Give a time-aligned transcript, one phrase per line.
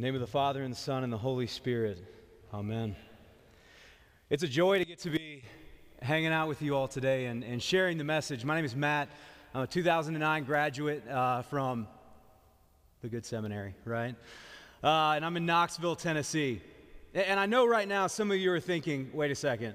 [0.00, 2.02] The name of the Father, and the Son, and the Holy Spirit.
[2.54, 2.96] Amen.
[4.30, 5.42] It's a joy to get to be
[6.00, 8.42] hanging out with you all today and, and sharing the message.
[8.42, 9.10] My name is Matt.
[9.52, 11.86] I'm a 2009 graduate uh, from
[13.02, 14.14] the good seminary, right?
[14.82, 16.62] Uh, and I'm in Knoxville, Tennessee.
[17.12, 19.74] And I know right now some of you are thinking, wait a second.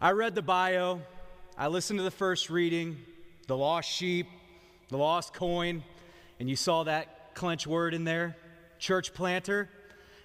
[0.00, 1.00] I read the bio,
[1.56, 2.96] I listened to the first reading,
[3.46, 4.26] the lost sheep,
[4.88, 5.84] the lost coin,
[6.40, 8.36] and you saw that clench word in there
[8.80, 9.68] church planter,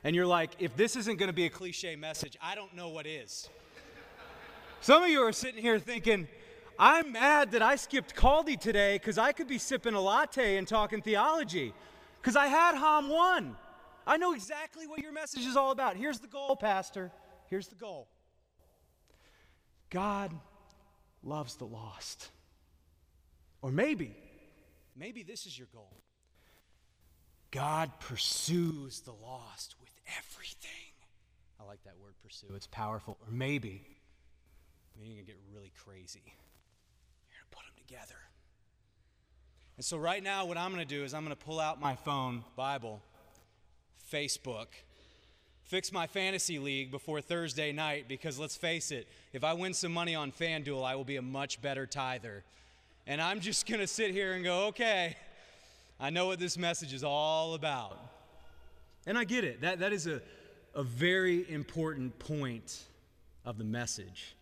[0.04, 2.90] and you're like, if this isn't going to be a cliche message, I don't know
[2.90, 3.50] what is.
[4.81, 6.28] Some of you are sitting here thinking,
[6.78, 10.68] I'm mad that I skipped Kaldi today because I could be sipping a latte and
[10.68, 11.73] talking theology
[12.22, 13.55] because I had Hom 1.
[14.08, 15.95] I know exactly what your message is all about.
[15.95, 17.12] Here's the goal, Pastor.
[17.50, 18.08] Here's the goal
[19.90, 20.34] God
[21.23, 22.30] loves the lost.
[23.62, 24.16] Or maybe,
[24.95, 26.05] maybe this is your goal.
[27.55, 30.92] God pursues the lost with everything.
[31.58, 33.17] I like that word pursue, it's powerful.
[33.25, 33.81] Or maybe,
[34.98, 36.22] maybe you're going to get really crazy.
[36.26, 38.20] You're going to put them together.
[39.78, 41.80] And so, right now, what I'm going to do is I'm going to pull out
[41.80, 43.02] my phone, Bible,
[44.11, 44.67] Facebook,
[45.64, 49.94] fix my fantasy league before Thursday night because let's face it, if I win some
[49.94, 52.44] money on FanDuel, I will be a much better tither.
[53.08, 55.16] And I'm just going to sit here and go, okay,
[56.00, 57.98] I know what this message is all about.
[59.08, 59.62] And I get it.
[59.62, 60.22] That, that is a,
[60.74, 62.84] a very important point
[63.46, 64.36] of the message.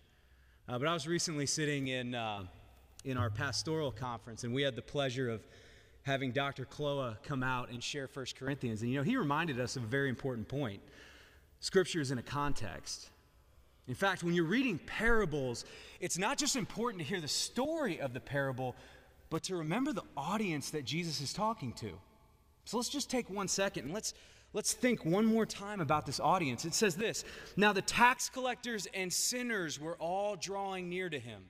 [0.67, 2.43] Uh, but I was recently sitting in, uh,
[3.05, 5.45] in our pastoral conference, and we had the pleasure of
[6.03, 6.65] having Dr.
[6.65, 8.81] Kloha come out and share 1 Corinthians.
[8.81, 10.81] And you know, he reminded us of a very important point.
[11.59, 13.09] Scripture is in a context.
[13.87, 15.65] In fact, when you're reading parables,
[15.99, 18.75] it's not just important to hear the story of the parable,
[19.33, 21.89] but to remember the audience that Jesus is talking to.
[22.65, 24.13] So let's just take one second and let's,
[24.53, 26.65] let's think one more time about this audience.
[26.65, 27.25] It says this
[27.57, 31.45] Now the tax collectors and sinners were all drawing near to him.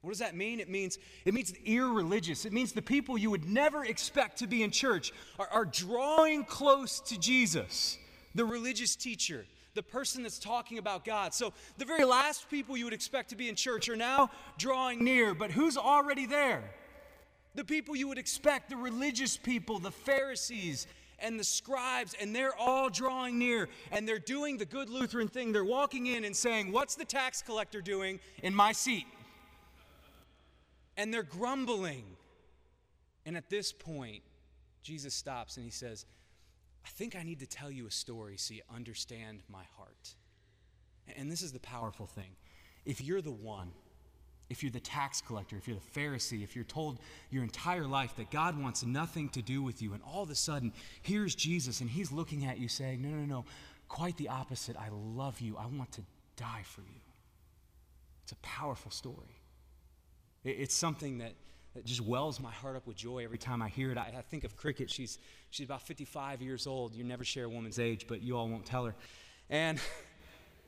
[0.00, 0.58] What does that mean?
[0.58, 2.46] It means it means the irreligious.
[2.46, 6.42] It means the people you would never expect to be in church are, are drawing
[6.42, 7.96] close to Jesus,
[8.34, 11.32] the religious teacher, the person that's talking about God.
[11.32, 15.04] So the very last people you would expect to be in church are now drawing
[15.04, 16.74] near, but who's already there?
[17.54, 20.86] The people you would expect, the religious people, the Pharisees
[21.20, 25.52] and the scribes, and they're all drawing near and they're doing the good Lutheran thing.
[25.52, 29.06] They're walking in and saying, What's the tax collector doing in my seat?
[30.96, 32.04] And they're grumbling.
[33.26, 34.22] And at this point,
[34.82, 36.04] Jesus stops and he says,
[36.84, 40.14] I think I need to tell you a story so you understand my heart.
[41.16, 42.36] And this is the powerful thing.
[42.84, 43.72] If you're the one
[44.54, 48.14] if you're the tax collector, if you're the Pharisee, if you're told your entire life
[48.14, 50.72] that God wants nothing to do with you, and all of a sudden,
[51.02, 53.44] here's Jesus, and he's looking at you saying, No, no, no,
[53.88, 54.76] quite the opposite.
[54.76, 55.56] I love you.
[55.56, 56.02] I want to
[56.36, 57.00] die for you.
[58.22, 59.40] It's a powerful story.
[60.44, 61.32] It's something that,
[61.74, 63.98] that just wells my heart up with joy every time I hear it.
[63.98, 64.88] I, I think of Cricket.
[64.88, 65.18] She's,
[65.50, 66.94] she's about 55 years old.
[66.94, 68.94] You never share a woman's age, but you all won't tell her.
[69.50, 69.80] And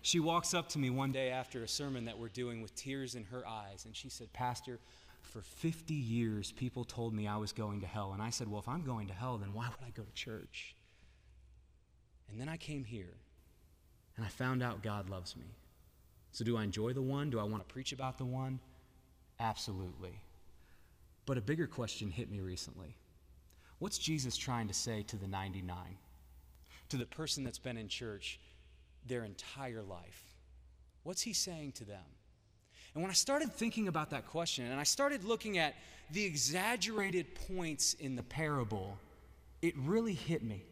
[0.07, 3.17] She walks up to me one day after a sermon that we're doing with tears
[3.17, 4.79] in her eyes, and she said, Pastor,
[5.21, 8.13] for 50 years, people told me I was going to hell.
[8.13, 10.13] And I said, Well, if I'm going to hell, then why would I go to
[10.13, 10.77] church?
[12.31, 13.17] And then I came here,
[14.17, 15.57] and I found out God loves me.
[16.31, 17.29] So, do I enjoy the one?
[17.29, 18.61] Do I want to preach about the one?
[19.41, 20.21] Absolutely.
[21.25, 22.95] But a bigger question hit me recently.
[23.81, 25.77] What's Jesus trying to say to the 99?
[26.91, 28.39] To the person that's been in church
[29.09, 30.35] their entire life?
[31.03, 32.05] What's he saying to them?
[32.95, 35.75] And when I started thinking about that question and I started looking at
[36.11, 38.99] the exaggerated points in the parable,
[39.61, 40.65] it really hit me.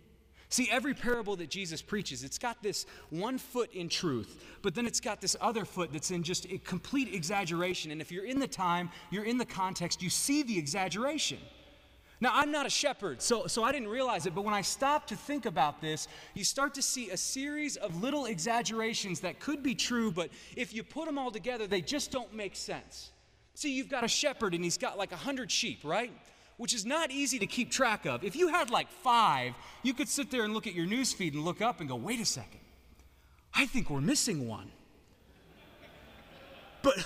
[0.48, 4.86] See, every parable that Jesus preaches, it's got this one foot in truth, but then
[4.86, 7.90] it's got this other foot that's in just a complete exaggeration.
[7.90, 11.38] And if you're in the time, you're in the context, you see the exaggeration.
[12.24, 15.10] Now, I'm not a shepherd, so, so I didn't realize it, but when I stopped
[15.10, 19.62] to think about this, you start to see a series of little exaggerations that could
[19.62, 23.10] be true, but if you put them all together, they just don't make sense.
[23.52, 26.10] See, you've got a shepherd and he's got like a hundred sheep, right?
[26.56, 28.24] Which is not easy to keep track of.
[28.24, 31.34] If you had like five, you could sit there and look at your news feed
[31.34, 32.60] and look up and go, wait a second,
[33.52, 34.70] I think we're missing one.
[36.80, 37.04] But,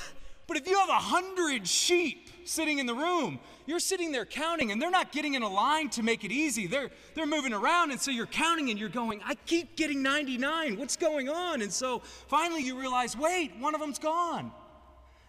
[0.48, 3.38] but if you have a hundred sheep, sitting in the room.
[3.66, 6.66] You're sitting there counting, and they're not getting in a line to make it easy.
[6.66, 10.78] They're, they're moving around, and so you're counting and you're going, I keep getting 99.
[10.78, 11.62] What's going on?
[11.62, 14.50] And so finally you realize, wait, one of them's gone.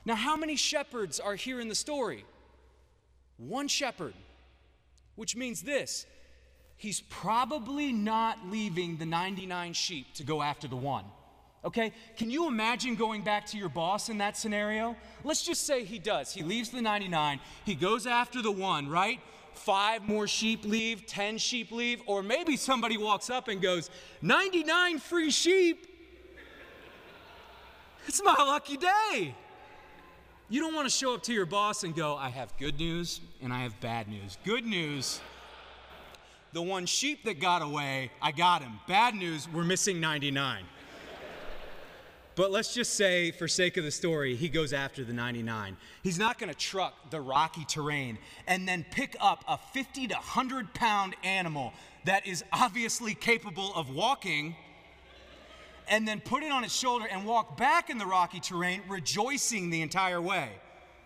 [0.06, 2.25] Now, how many shepherds are here in the story?
[3.38, 4.13] One shepherd,
[5.16, 6.06] which means this
[6.77, 11.04] he's probably not leaving the 99 sheep to go after the one.
[11.65, 11.91] Okay?
[12.15, 14.95] Can you imagine going back to your boss in that scenario?
[15.23, 16.31] Let's just say he does.
[16.31, 19.19] He leaves the 99, he goes after the one, right?
[19.53, 23.89] Five more sheep leave, 10 sheep leave, or maybe somebody walks up and goes,
[24.21, 25.85] 99 free sheep.
[28.07, 29.35] It's my lucky day.
[30.47, 33.21] You don't want to show up to your boss and go, I have good news
[33.41, 34.38] and I have bad news.
[34.44, 35.19] Good news,
[36.53, 38.79] the one sheep that got away, I got him.
[38.88, 40.63] Bad news, we're missing 99.
[42.39, 45.75] But let's just say, for sake of the story, he goes after the 99.
[46.03, 50.13] He's not going to truck the rocky terrain and then pick up a 50 to
[50.13, 51.74] 100 pound animal
[52.06, 54.56] that is obviously capable of walking
[55.89, 59.69] and then put it on its shoulder and walk back in the rocky terrain, rejoicing
[59.69, 60.47] the entire way.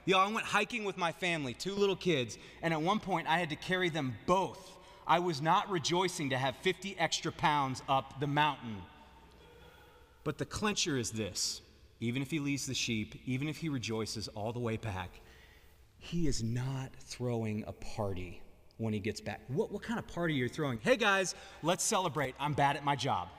[0.05, 3.39] Y'all, I went hiking with my family, two little kids, and at one point I
[3.39, 4.77] had to carry them both.
[5.07, 8.83] I was not rejoicing to have 50 extra pounds up the mountain.
[10.23, 11.61] But the clincher is this
[11.99, 15.09] even if he leaves the sheep, even if he rejoices all the way back,
[15.99, 18.41] he is not throwing a party
[18.77, 19.39] when he gets back.
[19.47, 20.79] What, what kind of party are you throwing?
[20.83, 22.35] Hey guys, let's celebrate.
[22.39, 23.29] I'm bad at my job.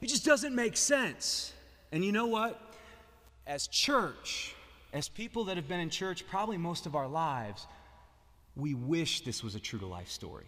[0.00, 1.52] It just doesn't make sense.
[1.90, 2.60] And you know what?
[3.46, 4.54] As church,
[4.92, 7.66] as people that have been in church probably most of our lives,
[8.54, 10.46] we wish this was a true to life story.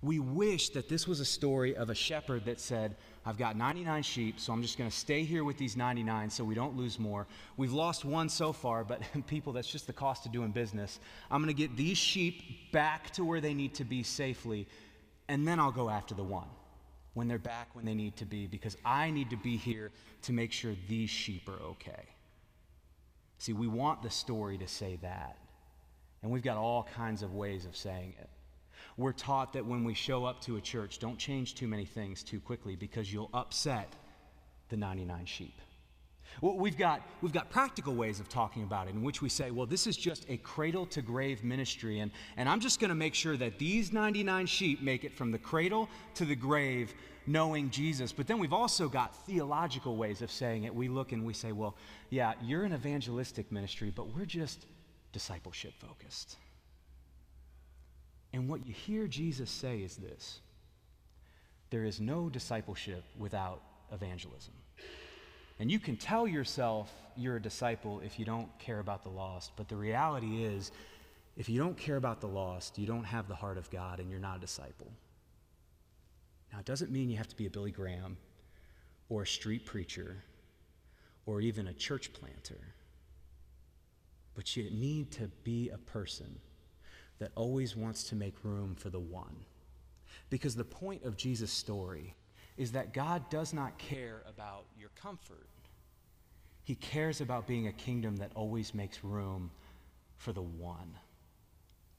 [0.00, 2.94] We wish that this was a story of a shepherd that said,
[3.26, 6.44] I've got 99 sheep, so I'm just going to stay here with these 99 so
[6.44, 7.26] we don't lose more.
[7.56, 11.00] We've lost one so far, but people, that's just the cost of doing business.
[11.30, 14.68] I'm going to get these sheep back to where they need to be safely,
[15.28, 16.48] and then I'll go after the one
[17.14, 19.90] when they're back when they need to be because I need to be here
[20.22, 22.04] to make sure these sheep are okay.
[23.38, 25.36] See, we want the story to say that.
[26.22, 28.28] And we've got all kinds of ways of saying it.
[28.96, 32.22] We're taught that when we show up to a church, don't change too many things
[32.22, 33.94] too quickly because you'll upset
[34.68, 35.60] the 99 sheep.
[36.40, 39.50] Well, we've got, we've got practical ways of talking about it in which we say,
[39.50, 42.94] well, this is just a cradle to grave ministry, and, and I'm just going to
[42.94, 46.94] make sure that these 99 sheep make it from the cradle to the grave
[47.26, 48.12] knowing Jesus.
[48.12, 50.74] But then we've also got theological ways of saying it.
[50.74, 51.76] We look and we say, well,
[52.10, 54.66] yeah, you're an evangelistic ministry, but we're just
[55.12, 56.36] discipleship focused.
[58.32, 60.40] And what you hear Jesus say is this
[61.70, 64.54] there is no discipleship without evangelism.
[65.58, 69.52] And you can tell yourself you're a disciple if you don't care about the lost,
[69.56, 70.70] but the reality is,
[71.36, 74.10] if you don't care about the lost, you don't have the heart of God and
[74.10, 74.90] you're not a disciple.
[76.52, 78.16] Now, it doesn't mean you have to be a Billy Graham
[79.08, 80.22] or a street preacher
[81.26, 82.60] or even a church planter,
[84.34, 86.40] but you need to be a person
[87.18, 89.36] that always wants to make room for the one.
[90.30, 92.14] Because the point of Jesus' story
[92.56, 95.46] is that God does not care about your comfort.
[96.64, 99.50] He cares about being a kingdom that always makes room
[100.16, 100.96] for the one.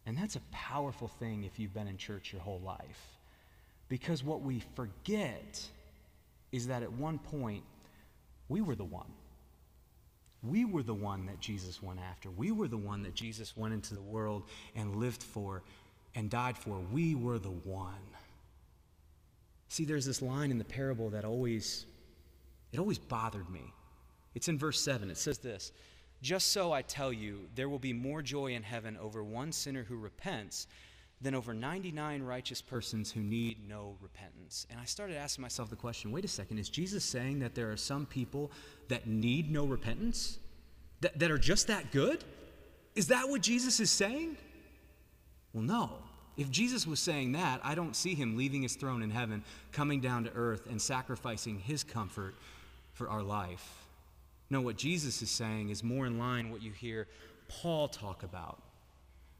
[0.05, 3.17] And that's a powerful thing if you've been in church your whole life.
[3.87, 5.67] Because what we forget
[6.51, 7.63] is that at one point,
[8.47, 9.11] we were the one.
[10.41, 12.29] We were the one that Jesus went after.
[12.29, 14.43] We were the one that Jesus went into the world
[14.75, 15.63] and lived for
[16.15, 16.79] and died for.
[16.79, 17.93] We were the one.
[19.67, 21.85] See, there's this line in the parable that always
[22.71, 23.73] it always bothered me.
[24.35, 25.09] It's in verse 7.
[25.09, 25.71] It says this,
[26.21, 29.83] "Just so I tell you, there will be more joy in heaven over one sinner
[29.83, 30.67] who repents
[31.21, 34.65] than over 99 righteous persons who need no repentance.
[34.69, 37.71] And I started asking myself the question wait a second, is Jesus saying that there
[37.71, 38.51] are some people
[38.87, 40.39] that need no repentance?
[41.01, 42.23] That, that are just that good?
[42.95, 44.37] Is that what Jesus is saying?
[45.53, 45.91] Well, no.
[46.37, 49.99] If Jesus was saying that, I don't see him leaving his throne in heaven, coming
[49.99, 52.35] down to earth, and sacrificing his comfort
[52.93, 53.85] for our life.
[54.49, 57.07] No, what Jesus is saying is more in line with what you hear
[57.47, 58.61] Paul talk about,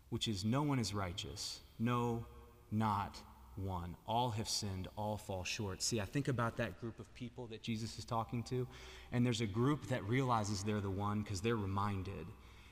[0.09, 2.25] which is no one is righteous, no,
[2.71, 3.19] not
[3.55, 3.95] one.
[4.07, 5.81] All have sinned, all fall short.
[5.81, 8.67] See, I think about that group of people that Jesus is talking to,
[9.11, 12.27] and there's a group that realizes they're the one because they're reminded,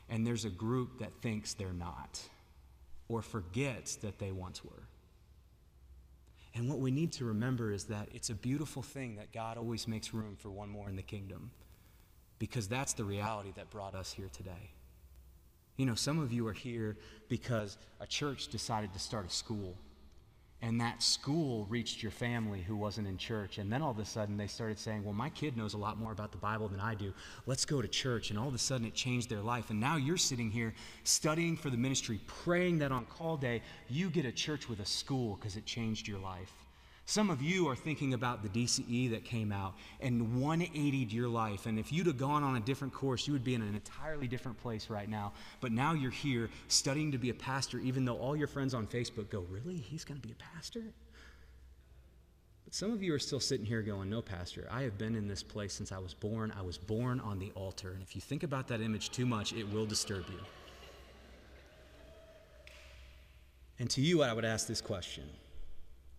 [0.10, 2.22] and there's a group that thinks they're not
[3.10, 4.84] or forgets that they once were.
[6.56, 9.88] And what we need to remember is that it's a beautiful thing that God always
[9.88, 11.52] makes room for one more in the kingdom
[12.40, 14.72] because that's the reality that brought us here today.
[15.78, 16.98] You know, some of you are here
[17.30, 19.76] because a church decided to start a school.
[20.60, 23.60] And that school reached your family who wasn't in church.
[23.60, 26.00] And then all of a sudden they started saying, Well, my kid knows a lot
[26.00, 27.14] more about the Bible than I do.
[27.46, 28.32] Let's go to church.
[28.32, 29.70] And all of a sudden it changed their life.
[29.70, 34.10] And now you're sitting here studying for the ministry, praying that on call day you
[34.10, 36.52] get a church with a school because it changed your life.
[37.10, 41.66] Some of you are thinking about the DCE that came out and 180'd your life.
[41.66, 44.28] And if you'd have gone on a different course, you would be in an entirely
[44.28, 45.32] different place right now.
[45.62, 48.88] But now you're here studying to be a pastor, even though all your friends on
[48.88, 49.78] Facebook go, Really?
[49.78, 50.82] He's going to be a pastor?
[52.66, 55.30] But some of you are still sitting here going, No, Pastor, I have been in
[55.30, 56.54] this place since I was born.
[56.60, 57.94] I was born on the altar.
[57.94, 60.40] And if you think about that image too much, it will disturb you.
[63.80, 65.24] And to you, I would ask this question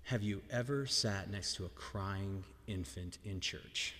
[0.08, 3.94] have you ever sat next to a crying infant in church?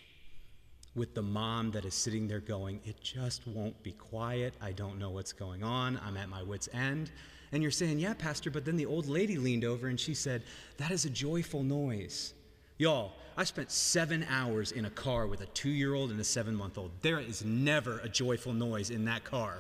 [0.95, 4.55] With the mom that is sitting there going, It just won't be quiet.
[4.59, 6.01] I don't know what's going on.
[6.03, 7.11] I'm at my wits' end.
[7.53, 10.45] And you're saying, Yeah, Pastor, but then the old lady leaned over and she said,
[10.79, 12.33] That is a joyful noise.
[12.79, 16.25] Y'all, I spent seven hours in a car with a two year old and a
[16.25, 16.91] seven month old.
[17.03, 19.59] There is never a joyful noise in that car.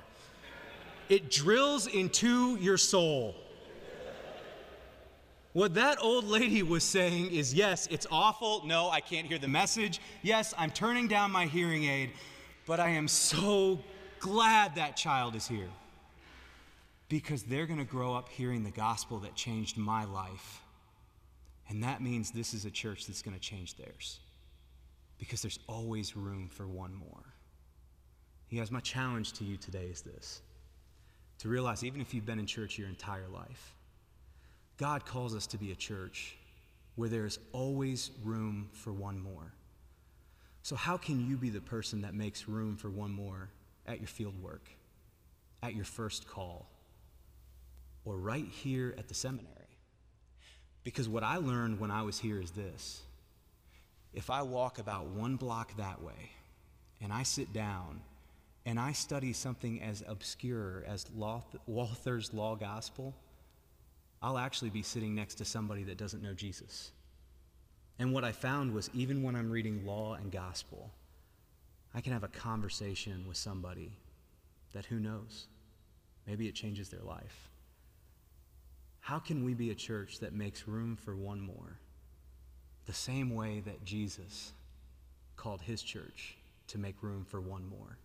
[1.10, 3.34] It drills into your soul.
[5.58, 8.64] What that old lady was saying is yes, it's awful.
[8.64, 10.00] No, I can't hear the message.
[10.22, 12.12] Yes, I'm turning down my hearing aid,
[12.64, 13.80] but I am so
[14.20, 15.66] glad that child is here
[17.08, 20.62] because they're going to grow up hearing the gospel that changed my life.
[21.68, 24.20] And that means this is a church that's going to change theirs
[25.18, 27.34] because there's always room for one more.
[28.46, 30.40] He has my challenge to you today is this
[31.40, 33.74] to realize even if you've been in church your entire life,
[34.78, 36.36] God calls us to be a church
[36.94, 39.52] where there's always room for one more.
[40.62, 43.50] So, how can you be the person that makes room for one more
[43.86, 44.68] at your field work,
[45.62, 46.68] at your first call,
[48.04, 49.54] or right here at the seminary?
[50.84, 53.02] Because what I learned when I was here is this
[54.14, 56.32] if I walk about one block that way
[57.00, 58.00] and I sit down
[58.64, 61.06] and I study something as obscure as
[61.66, 63.14] Walther's Law Gospel,
[64.20, 66.90] I'll actually be sitting next to somebody that doesn't know Jesus.
[67.98, 70.90] And what I found was even when I'm reading law and gospel,
[71.94, 73.92] I can have a conversation with somebody
[74.72, 75.46] that who knows?
[76.26, 77.48] Maybe it changes their life.
[79.00, 81.78] How can we be a church that makes room for one more?
[82.86, 84.52] The same way that Jesus
[85.36, 86.36] called his church
[86.68, 87.98] to make room for one more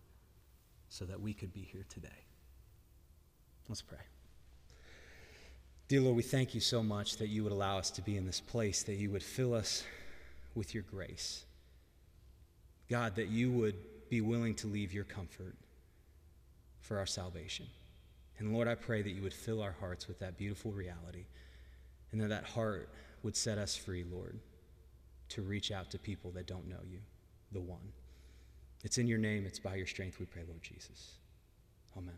[0.88, 2.08] so that we could be here today.
[3.68, 3.98] Let's pray.
[5.86, 8.24] Dear Lord, we thank you so much that you would allow us to be in
[8.24, 9.84] this place, that you would fill us
[10.54, 11.44] with your grace.
[12.88, 13.76] God, that you would
[14.08, 15.54] be willing to leave your comfort
[16.80, 17.66] for our salvation.
[18.38, 21.26] And Lord, I pray that you would fill our hearts with that beautiful reality
[22.12, 22.88] and that that heart
[23.22, 24.38] would set us free, Lord,
[25.30, 27.00] to reach out to people that don't know you,
[27.52, 27.92] the one.
[28.84, 31.14] It's in your name, it's by your strength we pray, Lord Jesus.
[31.96, 32.14] Amen.